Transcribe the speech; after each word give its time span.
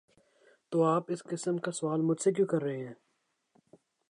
‘‘''تو 0.71 0.83
آپ 0.83 1.11
اس 1.11 1.23
قسم 1.23 1.57
کا 1.57 1.71
سوال 1.71 2.01
مجھ 2.01 2.21
سے 2.21 2.31
کیوں 2.31 2.47
کر 2.47 2.61
رہے 2.61 2.87
ہیں؟ 2.87 2.93